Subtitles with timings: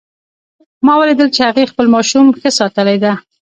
[0.85, 3.11] ما ولیدل چې هغې خپل ماشوم ښه ساتلی ده